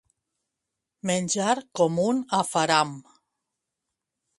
Menjar 1.11 1.53
com 1.81 2.03
un 2.07 2.25
afaram. 2.41 2.99